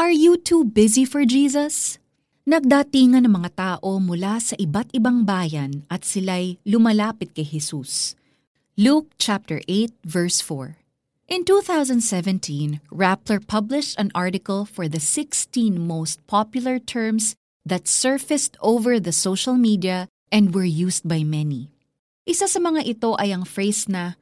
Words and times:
Are 0.00 0.08
you 0.08 0.40
too 0.40 0.64
busy 0.64 1.04
for 1.04 1.28
Jesus? 1.28 2.00
Nagdatingan 2.48 3.28
ng 3.28 3.36
mga 3.36 3.52
tao 3.52 4.00
mula 4.00 4.40
sa 4.40 4.56
iba't 4.56 4.88
ibang 4.96 5.28
bayan 5.28 5.84
at 5.92 6.08
sila'y 6.08 6.56
lumalapit 6.64 7.36
kay 7.36 7.44
Jesus. 7.44 8.16
Luke 8.80 9.12
chapter 9.20 9.60
8 9.68 9.92
verse 10.00 10.40
4. 10.40 10.80
In 11.28 11.44
2017, 11.44 12.80
Rappler 12.88 13.44
published 13.44 14.00
an 14.00 14.08
article 14.16 14.64
for 14.64 14.88
the 14.88 14.96
16 14.96 15.76
most 15.76 16.24
popular 16.24 16.80
terms 16.80 17.36
that 17.68 17.84
surfaced 17.84 18.56
over 18.64 18.96
the 18.96 19.12
social 19.12 19.60
media 19.60 20.08
and 20.32 20.56
were 20.56 20.64
used 20.64 21.04
by 21.04 21.20
many. 21.20 21.68
Isa 22.24 22.48
sa 22.48 22.56
mga 22.56 22.88
ito 22.88 23.20
ay 23.20 23.36
ang 23.36 23.44
phrase 23.44 23.84
na, 23.84 24.16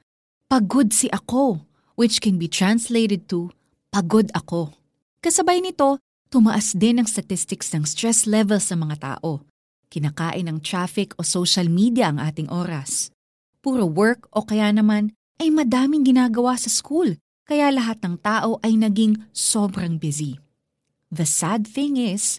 pagod 0.51 0.91
si 0.91 1.07
ako, 1.15 1.63
which 1.95 2.19
can 2.19 2.35
be 2.35 2.51
translated 2.51 3.31
to, 3.31 3.55
pagod 3.95 4.27
ako. 4.35 4.75
Kasabay 5.19 5.59
nito, 5.59 5.98
tumaas 6.30 6.79
din 6.79 7.03
ang 7.03 7.09
statistics 7.11 7.74
ng 7.74 7.83
stress 7.83 8.23
levels 8.23 8.70
ng 8.70 8.87
mga 8.87 8.97
tao. 9.02 9.43
Kinakain 9.91 10.47
ng 10.47 10.62
traffic 10.62 11.10
o 11.19 11.27
social 11.27 11.66
media 11.66 12.15
ang 12.15 12.23
ating 12.23 12.47
oras. 12.47 13.10
Puro 13.59 13.83
work 13.83 14.30
o 14.30 14.46
kaya 14.46 14.70
naman 14.70 15.10
ay 15.43 15.51
madaming 15.51 16.07
ginagawa 16.07 16.55
sa 16.55 16.70
school, 16.70 17.19
kaya 17.51 17.66
lahat 17.74 17.98
ng 18.07 18.23
tao 18.23 18.62
ay 18.62 18.79
naging 18.79 19.27
sobrang 19.34 19.98
busy. 19.98 20.38
The 21.10 21.27
sad 21.27 21.66
thing 21.66 21.98
is, 21.98 22.38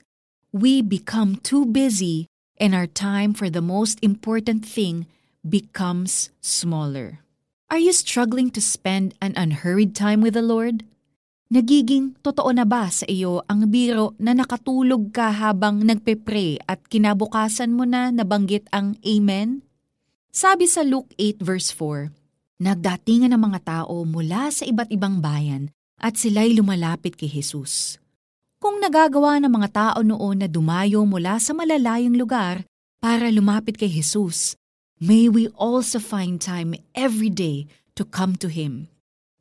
we 0.55 0.79
become 0.79 1.35
too 1.43 1.67
busy 1.67 2.31
and 2.63 2.71
our 2.71 2.87
time 2.87 3.35
for 3.35 3.51
the 3.51 3.59
most 3.65 3.99
important 3.99 4.63
thing 4.63 5.03
becomes 5.43 6.31
smaller. 6.39 7.19
Are 7.67 7.81
you 7.81 7.91
struggling 7.91 8.47
to 8.55 8.63
spend 8.63 9.19
an 9.19 9.35
unhurried 9.35 9.99
time 9.99 10.23
with 10.23 10.39
the 10.39 10.45
Lord? 10.45 10.87
Nagiging 11.49 12.13
totoo 12.21 12.53
na 12.53 12.61
ba 12.61 12.93
sa 12.93 13.09
iyo 13.09 13.41
ang 13.49 13.65
biro 13.73 14.13
na 14.21 14.37
nakatulog 14.37 15.09
ka 15.09 15.33
habang 15.33 15.81
nagpe-pray 15.81 16.61
at 16.69 16.77
kinabukasan 16.85 17.73
mo 17.73 17.89
na 17.89 18.13
nabanggit 18.13 18.69
ang 18.69 18.93
Amen? 19.01 19.65
Sabi 20.29 20.69
sa 20.69 20.85
Luke 20.85 21.09
8 21.17 21.41
verse 21.41 21.73
4, 21.73 22.13
Nagdatingan 22.61 23.33
ng 23.33 23.41
mga 23.41 23.59
tao 23.65 24.05
mula 24.05 24.53
sa 24.53 24.61
iba't 24.61 24.93
ibang 24.93 25.25
bayan 25.25 25.73
at 25.97 26.21
sila'y 26.21 26.53
lumalapit 26.53 27.17
kay 27.17 27.25
Jesus. 27.25 27.97
Kung 28.61 28.77
nagagawa 28.77 29.41
ng 29.41 29.49
mga 29.49 29.69
tao 29.73 29.99
noon 30.05 30.45
na 30.45 30.47
dumayo 30.51 31.01
mula 31.01 31.41
sa 31.41 31.57
malalayong 31.57 32.13
lugar 32.13 32.61
para 33.01 33.25
lumapit 33.33 33.73
kay 33.73 33.89
Jesus, 33.89 34.53
may 35.01 35.25
we 35.25 35.49
also 35.57 35.97
find 35.97 36.37
time 36.37 36.77
every 36.93 37.33
day 37.33 37.65
to 37.97 38.05
come 38.05 38.37
to 38.37 38.53
Him. 38.53 38.85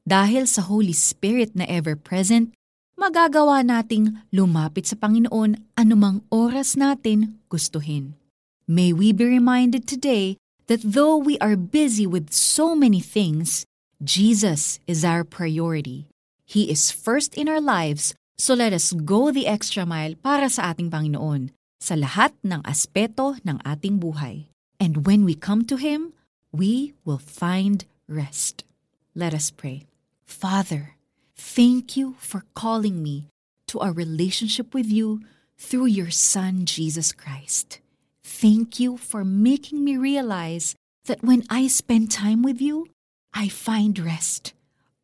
Dahil 0.09 0.49
sa 0.49 0.65
Holy 0.65 0.97
Spirit 0.97 1.53
na 1.53 1.69
ever-present, 1.69 2.57
magagawa 2.97 3.61
nating 3.61 4.25
lumapit 4.33 4.89
sa 4.89 4.97
Panginoon 4.97 5.61
anumang 5.77 6.25
oras 6.33 6.81
natin 6.81 7.37
gustuhin. 7.53 8.17
May 8.65 8.97
we 8.97 9.13
be 9.13 9.29
reminded 9.29 9.85
today 9.85 10.41
that 10.65 10.81
though 10.81 11.21
we 11.21 11.37
are 11.45 11.61
busy 11.61 12.09
with 12.09 12.33
so 12.33 12.73
many 12.73 13.05
things, 13.05 13.69
Jesus 14.01 14.81
is 14.89 15.05
our 15.05 15.29
priority. 15.29 16.09
He 16.49 16.73
is 16.73 16.89
first 16.89 17.37
in 17.37 17.45
our 17.45 17.61
lives, 17.61 18.17
so 18.41 18.57
let 18.57 18.73
us 18.73 18.97
go 18.97 19.29
the 19.29 19.45
extra 19.45 19.85
mile 19.85 20.17
para 20.17 20.49
sa 20.49 20.73
ating 20.73 20.89
Panginoon 20.89 21.53
sa 21.85 22.01
lahat 22.01 22.33
ng 22.41 22.65
aspeto 22.65 23.37
ng 23.45 23.61
ating 23.61 24.01
buhay. 24.01 24.49
And 24.81 25.05
when 25.05 25.29
we 25.29 25.37
come 25.37 25.69
to 25.69 25.77
Him, 25.77 26.17
we 26.49 26.97
will 27.05 27.21
find 27.21 27.85
rest. 28.09 28.65
Let 29.13 29.37
us 29.37 29.53
pray. 29.53 29.85
Father, 30.29 30.95
thank 31.35 31.97
you 31.97 32.15
for 32.21 32.45
calling 32.55 33.03
me 33.03 33.29
to 33.67 33.81
a 33.81 33.91
relationship 33.91 34.75
with 34.75 34.87
you 34.87 35.23
through 35.57 35.87
your 35.87 36.11
Son, 36.11 36.65
Jesus 36.65 37.13
Christ. 37.13 37.81
Thank 38.23 38.79
you 38.79 38.99
for 38.99 39.25
making 39.25 39.83
me 39.83 39.97
realize 39.97 40.77
that 41.07 41.25
when 41.25 41.45
I 41.49 41.67
spend 41.67 42.13
time 42.13 42.43
with 42.43 42.61
you, 42.61 42.87
I 43.33 43.49
find 43.49 43.99
rest. 43.99 44.53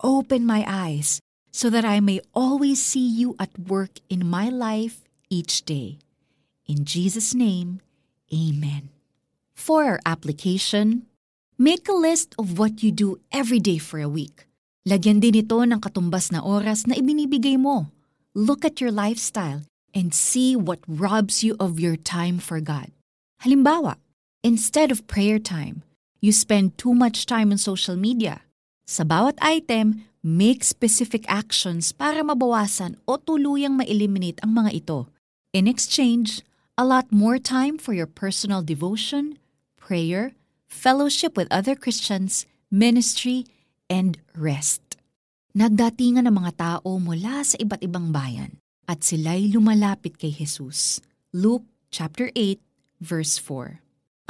Open 0.03 0.45
my 0.45 0.65
eyes 0.69 1.21
so 1.51 1.71
that 1.71 1.87
I 1.87 2.01
may 2.01 2.21
always 2.35 2.85
see 2.85 3.09
you 3.09 3.35
at 3.41 3.59
work 3.59 3.99
in 4.11 4.29
my 4.29 4.51
life 4.51 5.03
each 5.31 5.65
day. 5.65 5.99
In 6.67 6.85
Jesus' 6.85 7.35
name, 7.35 7.81
amen. 8.33 8.91
For 9.55 9.85
our 9.85 10.01
application, 10.05 11.07
make 11.57 11.89
a 11.89 11.93
list 11.93 12.35
of 12.39 12.59
what 12.59 12.83
you 12.83 12.93
do 12.93 13.21
every 13.33 13.59
day 13.59 13.79
for 13.79 13.99
a 14.01 14.09
week. 14.09 14.47
Lagyan 14.85 15.17
din 15.17 15.41
ito 15.41 15.57
ng 15.65 15.81
katumbas 15.81 16.29
na 16.29 16.45
oras 16.45 16.85
na 16.85 16.93
ibinibigay 16.93 17.57
mo. 17.57 17.89
Look 18.37 18.69
at 18.69 18.85
your 18.85 18.93
lifestyle 18.93 19.65
and 19.97 20.13
see 20.13 20.53
what 20.53 20.85
robs 20.85 21.41
you 21.41 21.57
of 21.57 21.81
your 21.81 21.97
time 21.97 22.37
for 22.37 22.61
God. 22.61 22.93
Halimbawa, 23.41 23.97
instead 24.45 24.93
of 24.93 25.09
prayer 25.09 25.41
time, 25.41 25.81
you 26.21 26.37
spend 26.37 26.77
too 26.77 26.93
much 26.93 27.25
time 27.25 27.49
on 27.49 27.57
social 27.57 27.97
media. 27.97 28.45
Sa 28.85 29.09
bawat 29.09 29.41
item, 29.41 30.05
make 30.21 30.61
specific 30.61 31.25
actions 31.33 31.89
para 31.97 32.21
mabawasan 32.21 33.01
o 33.09 33.17
tuluyang 33.17 33.81
ma-eliminate 33.81 34.37
ang 34.45 34.53
mga 34.53 34.85
ito. 34.85 35.09
In 35.57 35.65
exchange, 35.65 36.45
allot 36.77 37.09
more 37.09 37.41
time 37.41 37.81
for 37.81 37.97
your 37.97 38.05
personal 38.05 38.61
devotion, 38.61 39.41
prayer, 39.81 40.37
fellowship 40.69 41.41
with 41.41 41.49
other 41.49 41.73
Christians, 41.73 42.45
ministry, 42.69 43.49
and 43.87 44.19
rest. 44.35 44.99
Nagdatingan 45.55 46.27
ng 46.27 46.35
mga 46.35 46.53
tao 46.59 46.99
mula 46.99 47.47
sa 47.47 47.55
iba't 47.61 47.85
ibang 47.85 48.11
bayan 48.11 48.59
at 48.91 49.07
sila'y 49.07 49.53
lumalapit 49.55 50.19
kay 50.19 50.35
Jesus. 50.35 50.99
Luke 51.31 51.69
chapter 51.95 52.33
8 52.35 52.59
verse 52.99 53.39
4. 53.39 53.79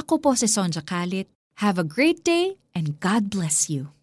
Ako 0.05 0.21
po 0.21 0.35
si 0.35 0.51
Sonja 0.51 0.83
Kalit. 0.83 1.31
Have 1.63 1.79
a 1.79 1.87
great 1.87 2.27
day 2.27 2.59
and 2.75 2.99
God 2.99 3.31
bless 3.31 3.71
you. 3.71 3.95